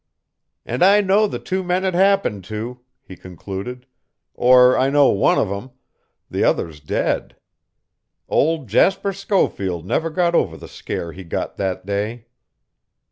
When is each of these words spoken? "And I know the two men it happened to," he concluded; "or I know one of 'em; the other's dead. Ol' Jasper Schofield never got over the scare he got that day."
"And 0.65 0.81
I 0.83 0.99
know 1.01 1.27
the 1.27 1.37
two 1.37 1.61
men 1.63 1.85
it 1.85 1.93
happened 1.93 2.43
to," 2.45 2.79
he 3.03 3.15
concluded; 3.15 3.85
"or 4.33 4.75
I 4.75 4.89
know 4.89 5.09
one 5.09 5.37
of 5.37 5.51
'em; 5.51 5.73
the 6.27 6.43
other's 6.43 6.79
dead. 6.79 7.35
Ol' 8.27 8.65
Jasper 8.65 9.13
Schofield 9.13 9.85
never 9.85 10.09
got 10.09 10.33
over 10.33 10.57
the 10.57 10.67
scare 10.67 11.11
he 11.11 11.23
got 11.23 11.57
that 11.57 11.85
day." 11.85 12.25